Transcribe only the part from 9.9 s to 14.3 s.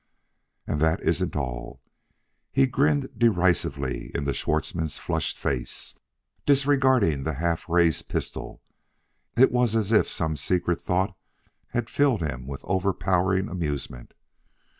if some secret thought had filled him with overpowering amusement.